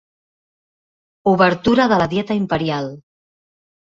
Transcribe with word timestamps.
Obertura 1.31 1.85
de 1.91 1.99
la 2.03 2.07
dieta 2.13 2.37
imperial. 2.39 2.89